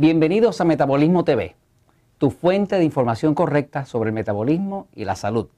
[0.00, 1.56] Bienvenidos a Metabolismo TV,
[2.18, 5.48] tu fuente de información correcta sobre el metabolismo y la salud.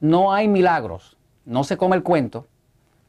[0.00, 1.16] No hay milagros,
[1.46, 2.46] no se come el cuento.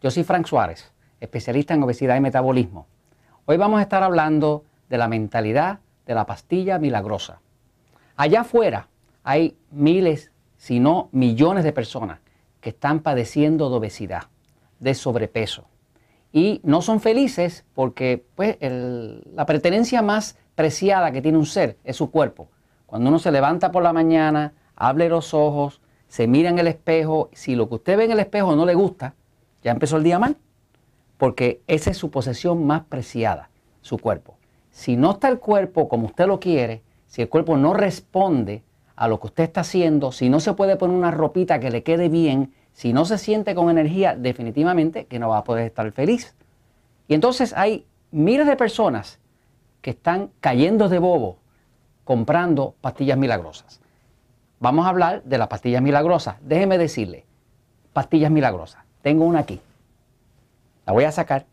[0.02, 2.88] Yo soy Frank Suárez, especialista en obesidad y metabolismo.
[3.44, 7.42] Hoy vamos a estar hablando de la mentalidad de la pastilla milagrosa.
[8.16, 8.88] Allá afuera
[9.26, 12.20] hay miles, si no millones de personas
[12.62, 14.30] que están padeciendo de obesidad,
[14.80, 15.66] de sobrepeso
[16.34, 21.96] y no son felices porque pues, la pertenencia más preciada que tiene un ser es
[21.96, 22.50] su cuerpo.
[22.88, 27.30] Cuando uno se levanta por la mañana, abre los ojos, se mira en el espejo,
[27.34, 29.14] si lo que usted ve en el espejo no le gusta,
[29.64, 30.38] ya empezó el día mal,
[31.18, 33.50] porque esa es su posesión más preciada,
[33.82, 34.36] su cuerpo.
[34.72, 38.64] Si no está el cuerpo como usted lo quiere, si el cuerpo no responde
[38.96, 41.84] a lo que usted está haciendo, si no se puede poner una ropita que le
[41.84, 45.90] quede bien, si no se siente con energía, definitivamente que no va a poder estar
[45.92, 46.36] feliz.
[47.08, 49.20] Y entonces hay miles de personas
[49.82, 51.38] que están cayendo de bobo
[52.04, 53.80] comprando pastillas milagrosas.
[54.60, 56.38] Vamos a hablar de las pastillas milagrosas.
[56.42, 57.26] Déjeme decirle,
[57.92, 58.84] pastillas milagrosas.
[59.02, 59.62] Tengo una aquí.
[60.86, 61.46] La voy a sacar.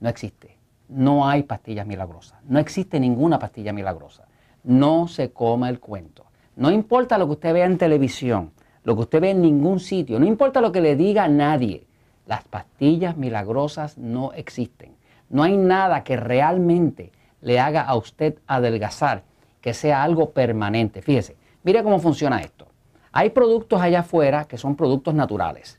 [0.00, 0.56] No existe.
[0.88, 2.38] No hay pastillas milagrosas.
[2.44, 4.26] No existe ninguna pastilla milagrosa.
[4.64, 6.24] No se coma el cuento.
[6.56, 8.52] No importa lo que usted vea en televisión
[8.88, 11.86] lo que usted ve en ningún sitio, no importa lo que le diga nadie,
[12.24, 14.96] las pastillas milagrosas no existen.
[15.28, 19.24] No hay nada que realmente le haga a usted adelgazar,
[19.60, 21.02] que sea algo permanente.
[21.02, 22.66] Fíjese, mire cómo funciona esto.
[23.12, 25.78] Hay productos allá afuera que son productos naturales.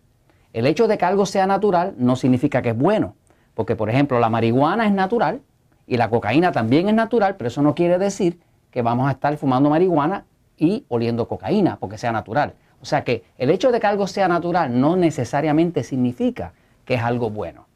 [0.54, 3.16] El hecho de que algo sea natural no significa que es bueno,
[3.56, 5.42] porque por ejemplo la marihuana es natural
[5.88, 9.36] y la cocaína también es natural, pero eso no quiere decir que vamos a estar
[9.38, 10.26] fumando marihuana
[10.60, 12.54] y oliendo cocaína porque sea natural.
[12.82, 16.54] O sea que el hecho de que algo sea natural no necesariamente significa
[16.86, 17.68] que es algo bueno.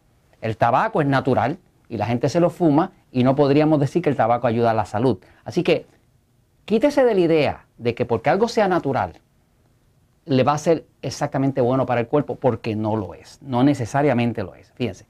[0.41, 1.58] El tabaco es natural
[1.90, 4.74] y la gente se lo fuma y no podríamos decir que el tabaco ayuda a
[4.74, 5.19] la salud.
[5.46, 5.86] Así que
[6.66, 9.19] quítese de la idea de que porque algo sea natural
[10.25, 14.44] le va a ser exactamente bueno para el cuerpo porque no lo es, no necesariamente
[14.44, 14.72] lo es.
[14.74, 15.06] Fíjense,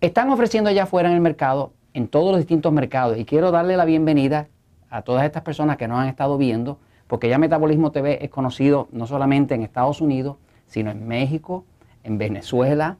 [0.00, 3.76] están ofreciendo allá afuera en el mercado, en todos los distintos mercados, y quiero darle
[3.76, 4.48] la bienvenida
[4.88, 6.78] a todas estas personas que nos han estado viendo
[7.14, 10.36] porque ya Metabolismo TV es conocido no solamente en Estados Unidos,
[10.66, 11.64] sino en México,
[12.02, 12.96] en Venezuela,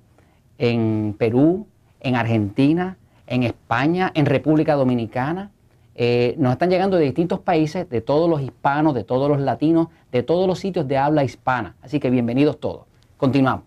[0.56, 1.66] en Perú,
[1.98, 5.50] en Argentina, en España, en República Dominicana.
[5.96, 9.88] Eh, nos están llegando de distintos países, de todos los hispanos, de todos los latinos,
[10.12, 11.74] de todos los sitios de habla hispana.
[11.82, 12.86] Así que bienvenidos todos.
[13.16, 13.64] Continuamos.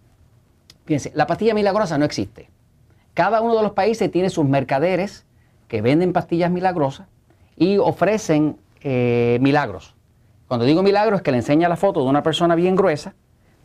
[0.85, 2.49] Fíjense, la pastilla milagrosa no existe.
[3.13, 5.25] Cada uno de los países tiene sus mercaderes
[5.67, 7.09] que venden pastillas milagrosas
[7.57, 9.96] y ofrecen eh, milagros.
[10.47, 13.15] Cuando digo milagro es que le enseña la foto de una persona bien gruesa,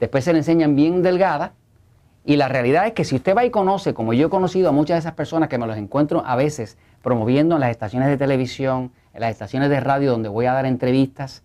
[0.00, 1.52] después se le enseñan bien delgada,
[2.24, 4.72] y la realidad es que si usted va y conoce, como yo he conocido a
[4.72, 8.16] muchas de esas personas que me los encuentro a veces promoviendo en las estaciones de
[8.16, 11.42] televisión, en las estaciones de radio donde voy a dar entrevistas,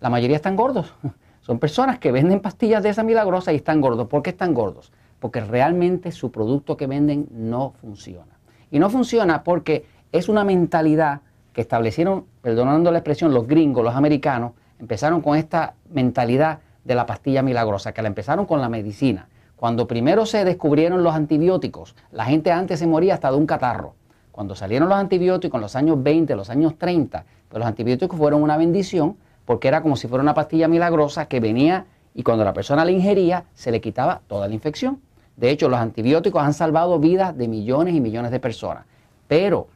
[0.00, 0.94] la mayoría están gordos.
[1.42, 4.08] Son personas que venden pastillas de esa milagrosa y están gordos.
[4.08, 4.92] ¿Por qué están gordos?
[5.18, 8.38] Porque realmente su producto que venden no funciona.
[8.70, 11.20] Y no funciona porque es una mentalidad
[11.52, 17.06] que establecieron, perdonando la expresión, los gringos, los americanos, empezaron con esta mentalidad de la
[17.06, 19.28] pastilla milagrosa, que la empezaron con la medicina.
[19.56, 23.94] Cuando primero se descubrieron los antibióticos, la gente antes se moría hasta de un catarro.
[24.32, 28.42] Cuando salieron los antibióticos en los años 20, los años 30, pues los antibióticos fueron
[28.42, 31.84] una bendición porque era como si fuera una pastilla milagrosa que venía
[32.14, 35.00] y cuando la persona la ingería se le quitaba toda la infección.
[35.36, 38.84] De hecho, los antibióticos han salvado vidas de millones y millones de personas.
[39.26, 39.68] Pero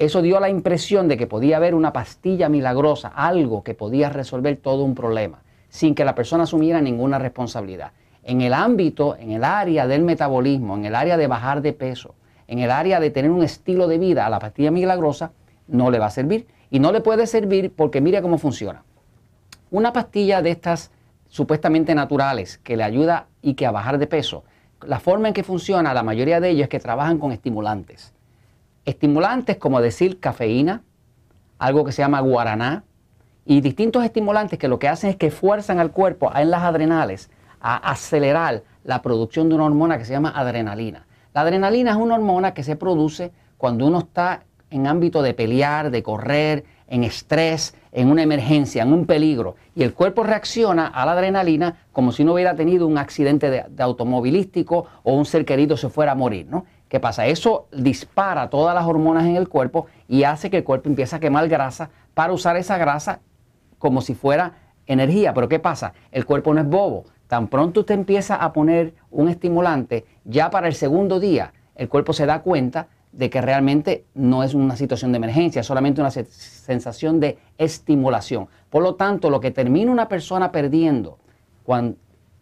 [0.00, 4.56] eso dio la impresión de que podía haber una pastilla milagrosa, algo que podía resolver
[4.56, 7.92] todo un problema, sin que la persona asumiera ninguna responsabilidad.
[8.24, 12.14] En el ámbito, en el área del metabolismo, en el área de bajar de peso,
[12.48, 15.32] en el área de tener un estilo de vida, a la pastilla milagrosa
[15.68, 16.46] no le va a servir.
[16.70, 18.84] Y no le puede servir porque mire cómo funciona.
[19.70, 20.92] Una pastilla de estas
[21.28, 24.44] supuestamente naturales que le ayuda y que a bajar de peso,
[24.80, 28.14] la forma en que funciona, la mayoría de ellos es que trabajan con estimulantes.
[28.84, 30.82] Estimulantes como decir cafeína,
[31.58, 32.84] algo que se llama guaraná,
[33.44, 37.30] y distintos estimulantes que lo que hacen es que fuerzan al cuerpo en las adrenales
[37.60, 41.06] a acelerar la producción de una hormona que se llama adrenalina.
[41.34, 45.90] La adrenalina es una hormona que se produce cuando uno está en ámbito de pelear,
[45.90, 51.04] de correr, en estrés, en una emergencia, en un peligro, y el cuerpo reacciona a
[51.06, 55.44] la adrenalina como si no hubiera tenido un accidente de, de automovilístico o un ser
[55.44, 56.64] querido se fuera a morir, ¿no?
[56.90, 57.24] ¿Qué pasa?
[57.26, 61.20] Eso dispara todas las hormonas en el cuerpo y hace que el cuerpo empiece a
[61.20, 63.20] quemar grasa para usar esa grasa
[63.78, 64.54] como si fuera
[64.88, 65.32] energía.
[65.32, 65.92] Pero ¿qué pasa?
[66.10, 67.04] El cuerpo no es bobo.
[67.28, 72.12] Tan pronto usted empieza a poner un estimulante, ya para el segundo día el cuerpo
[72.12, 76.10] se da cuenta de que realmente no es una situación de emergencia, es solamente una
[76.10, 78.48] sensación de estimulación.
[78.68, 81.18] Por lo tanto, lo que termina una persona perdiendo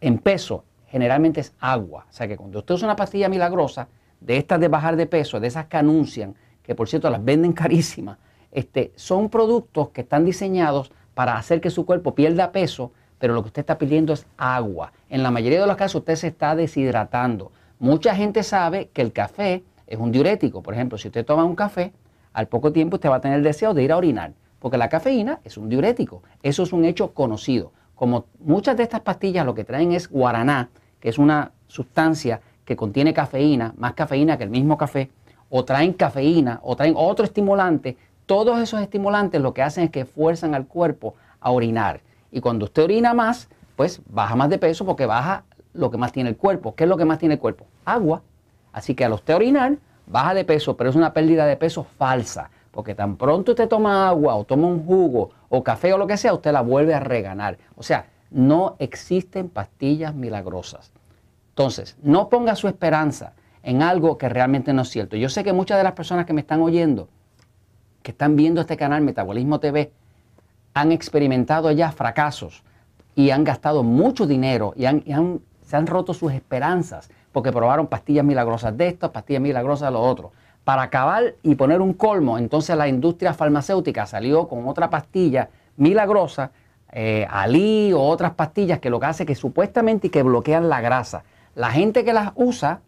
[0.01, 2.07] en peso generalmente es agua.
[2.09, 3.89] O sea que cuando usted usa una pastilla milagrosa,
[4.21, 7.53] de estas de bajar de peso, de esas que anuncian, que por cierto las venden
[7.53, 8.19] carísimas,
[8.51, 13.43] este, son productos que están diseñados para hacer que su cuerpo pierda peso, pero lo
[13.43, 14.93] que usted está pidiendo es agua.
[15.09, 17.53] En la mayoría de los casos usted se está deshidratando.
[17.79, 20.63] Mucha gente sabe que el café es un diurético.
[20.63, 21.93] Por ejemplo, si usted toma un café,
[22.33, 24.89] al poco tiempo usted va a tener el deseo de ir a orinar, porque la
[24.89, 26.23] cafeína es un diurético.
[26.43, 27.73] Eso es un hecho conocido.
[27.95, 30.71] Como muchas de estas pastillas lo que traen es guaraná,
[31.01, 35.11] que es una sustancia que contiene cafeína, más cafeína que el mismo café,
[35.49, 40.05] o traen cafeína, o traen otro estimulante, todos esos estimulantes lo que hacen es que
[40.05, 42.03] fuerzan al cuerpo a orinar.
[42.31, 46.13] Y cuando usted orina más, pues baja más de peso porque baja lo que más
[46.13, 46.75] tiene el cuerpo.
[46.75, 47.65] ¿Qué es lo que más tiene el cuerpo?
[47.87, 48.21] Agua.
[48.71, 52.51] Así que al usted orinar, baja de peso, pero es una pérdida de peso falsa.
[52.71, 56.19] Porque tan pronto usted toma agua o toma un jugo o café o lo que
[56.19, 57.57] sea, usted la vuelve a reganar.
[57.77, 60.93] O sea, no existen pastillas milagrosas.
[61.59, 63.33] Entonces, no ponga su esperanza
[63.65, 65.17] en algo que realmente no es cierto.
[65.17, 67.09] Yo sé que muchas de las personas que me están oyendo,
[68.05, 69.91] que están viendo este canal Metabolismo TV,
[70.75, 72.63] han experimentado ya fracasos
[73.17, 74.85] y han gastado mucho dinero y,
[75.63, 80.01] se han roto sus esperanzas porque probaron pastillas milagrosas de esto, pastillas milagrosas de lo
[80.01, 80.31] otro.
[80.63, 86.53] Para acabar y poner un colmo, entonces la industria farmacéutica salió con otra pastilla milagrosa,
[86.93, 91.25] eh, Ali o otras pastillas que lo que hace que supuestamente que bloquean la grasa.
[91.59, 92.83] La gente que las usa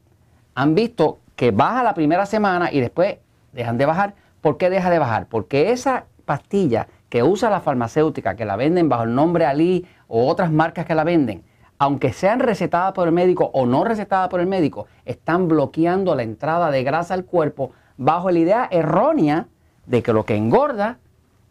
[0.54, 3.18] han visto que baja la primera semana y después
[3.52, 4.14] dejan de bajar.
[4.40, 5.26] ¿Por qué deja de bajar?
[5.26, 10.28] Porque esa pastilla que usa la farmacéutica, que la venden bajo el nombre Ali o
[10.28, 11.42] otras marcas que la venden,
[11.78, 16.22] aunque sean recetadas por el médico o no recetadas por el médico, están bloqueando la
[16.22, 19.48] entrada de grasa al cuerpo bajo la idea errónea
[19.86, 20.98] de que lo que engorda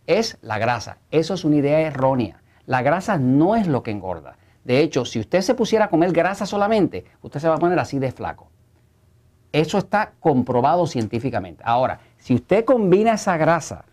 [0.07, 0.99] es la grasa.
[1.11, 2.41] Eso es una idea errónea.
[2.65, 4.37] La grasa no es lo que engorda.
[4.69, 7.79] De hecho, si usted se pusiera a comer grasa solamente, usted se va a poner
[7.79, 8.51] así de flaco.
[9.51, 11.63] Eso está comprobado científicamente.
[11.65, 13.85] Ahora, si usted combina esa grasa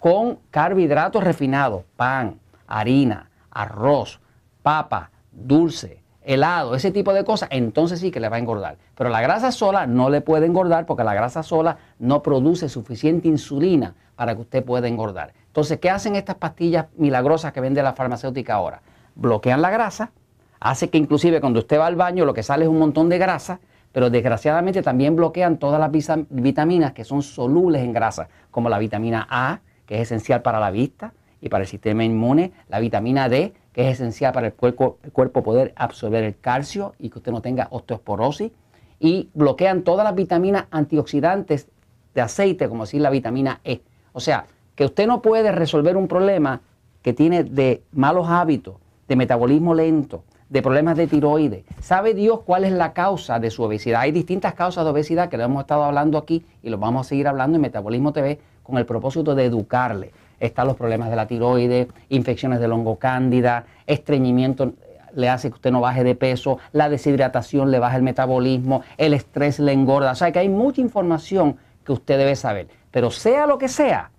[0.00, 4.20] con carbohidratos refinados, pan, harina, arroz,
[4.64, 8.78] papa, dulce, helado, ese tipo de cosas, entonces sí que le va a engordar.
[8.96, 13.28] Pero la grasa sola no le puede engordar porque la grasa sola no produce suficiente
[13.28, 15.32] insulina para que usted pueda engordar.
[15.46, 18.82] Entonces, ¿qué hacen estas pastillas milagrosas que vende la farmacéutica ahora?
[19.14, 20.10] Bloquean la grasa,
[20.64, 23.18] hace que inclusive cuando usted va al baño lo que sale es un montón de
[23.18, 23.60] grasa,
[23.92, 25.90] pero desgraciadamente también bloquean todas las
[26.30, 30.70] vitaminas que son solubles en grasa, como la vitamina A, que es esencial para la
[30.70, 31.12] vista
[31.42, 35.12] y para el sistema inmune, la vitamina D, que es esencial para el cuerpo, el
[35.12, 38.50] cuerpo poder absorber el calcio y que usted no tenga osteoporosis.
[38.98, 41.68] Y bloquean todas las vitaminas antioxidantes
[42.14, 43.82] de aceite, como decir la vitamina E.
[44.14, 44.46] O sea,
[44.76, 46.62] que usted no puede resolver un problema
[47.02, 48.76] que tiene de malos hábitos,
[49.08, 51.64] de metabolismo lento, de problemas de tiroides.
[51.80, 54.00] ¿Sabe Dios cuál es la causa de su obesidad?
[54.00, 57.08] Hay distintas causas de obesidad que lo hemos estado hablando aquí y lo vamos a
[57.08, 61.26] seguir hablando en Metabolismo TV con el propósito de educarle están los problemas de la
[61.26, 64.72] tiroides, infecciones del hongo cándida, estreñimiento
[65.14, 69.14] le hace que usted no baje de peso, la deshidratación le baja el metabolismo, el
[69.14, 70.10] estrés le engorda.
[70.10, 72.68] O sea que hay mucha información que usted debe saber.
[72.90, 74.10] Pero sea lo que sea,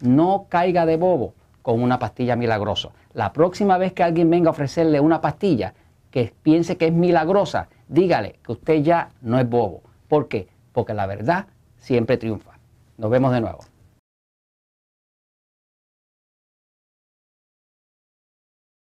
[0.00, 1.34] no caiga de bobo
[1.64, 2.90] con una pastilla milagrosa.
[3.14, 5.72] La próxima vez que alguien venga a ofrecerle una pastilla
[6.10, 9.82] que piense que es milagrosa, dígale que usted ya no es bobo.
[10.06, 10.46] ¿Por qué?
[10.74, 11.46] Porque la verdad
[11.78, 12.58] siempre triunfa.
[12.98, 13.60] Nos vemos de nuevo.